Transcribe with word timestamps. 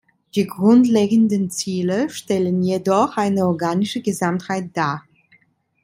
Die 0.33 0.47
grundlegenden 0.47 1.51
Ziele 1.51 2.09
stellen 2.09 2.63
jedoch 2.63 3.17
eine 3.17 3.45
organische 3.45 4.01
Gesamtheit 4.01 4.71
dar. 4.75 5.03